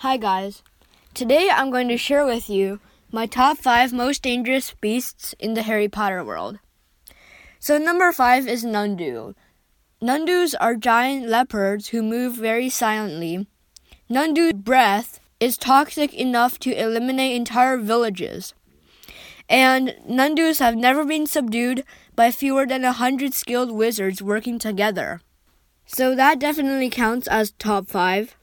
[0.00, 0.62] Hi, guys.
[1.12, 2.80] Today I'm going to share with you
[3.12, 6.58] my top five most dangerous beasts in the Harry Potter world.
[7.58, 9.34] So, number five is Nundu.
[10.00, 13.46] Nundus are giant leopards who move very silently.
[14.08, 18.54] Nundu's breath is toxic enough to eliminate entire villages.
[19.50, 21.84] And Nundus have never been subdued
[22.16, 25.20] by fewer than a hundred skilled wizards working together.
[25.84, 28.34] So that definitely counts as top five.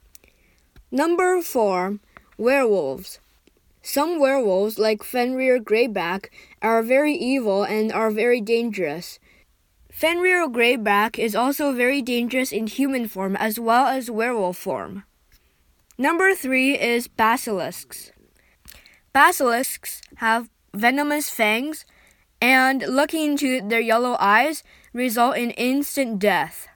[0.92, 2.00] Number four,
[2.38, 3.20] werewolves.
[3.82, 6.30] Some werewolves, like Fenrir Greyback,
[6.62, 9.20] are very evil and are very dangerous.
[9.92, 15.04] Fenrir Greyback is also very dangerous in human form as well as werewolf form.
[15.98, 18.12] Number three is basilisks.
[19.12, 21.86] Basilisks have venomous fangs,
[22.40, 26.68] and looking into their yellow eyes result in instant death.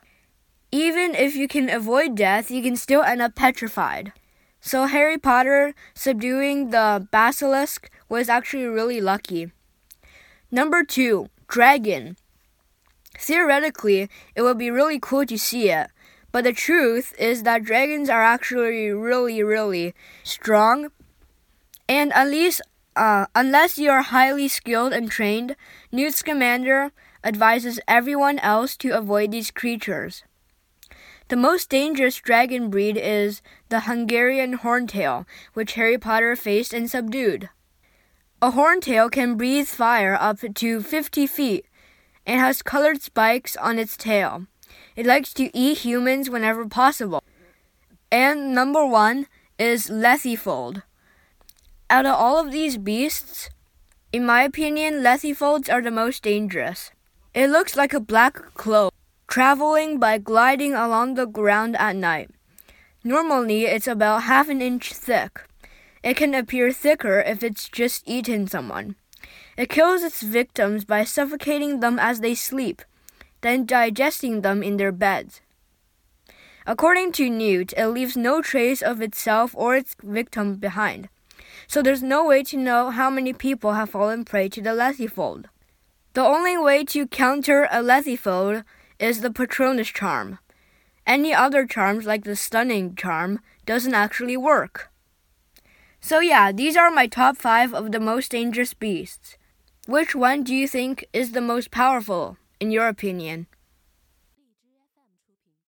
[0.71, 4.13] Even if you can avoid death, you can still end up petrified.
[4.61, 9.52] So Harry Potter subduing the basilisk was actually really lucky.
[10.49, 12.16] Number two, dragon.
[13.17, 15.89] Theoretically, it would be really cool to see it,
[16.31, 20.89] but the truth is that dragons are actually really, really strong.
[21.89, 22.61] And at least,
[22.95, 25.55] uh, unless you are highly skilled and trained,
[25.92, 26.92] Newt Scamander
[27.23, 30.23] advises everyone else to avoid these creatures.
[31.31, 37.47] The most dangerous dragon breed is the Hungarian horntail, which Harry Potter faced and subdued.
[38.41, 41.65] A horntail can breathe fire up to 50 feet
[42.25, 44.47] and has colored spikes on its tail.
[44.97, 47.23] It likes to eat humans whenever possible.
[48.11, 50.83] And number one is Lethifold.
[51.89, 53.49] Out of all of these beasts,
[54.11, 56.91] in my opinion, Lethifolds are the most dangerous.
[57.33, 58.91] It looks like a black cloak
[59.31, 62.29] traveling by gliding along the ground at night.
[63.01, 65.47] Normally, it's about half an inch thick.
[66.03, 68.97] It can appear thicker if it's just eaten someone.
[69.55, 72.81] It kills its victims by suffocating them as they sleep,
[73.39, 75.39] then digesting them in their beds.
[76.67, 81.08] According to Newt, it leaves no trace of itself or its victim behind,
[81.67, 85.45] so there's no way to know how many people have fallen prey to the Lethifold.
[86.15, 88.65] The only way to counter a Lethifold
[89.02, 90.38] is the Patronus charm.
[91.08, 94.92] Any other charms, like the Stunning charm, doesn't actually work.
[96.00, 99.38] So, yeah, these are my top 5 of the most dangerous beasts.
[99.88, 103.48] Which one do you think is the most powerful, in your opinion?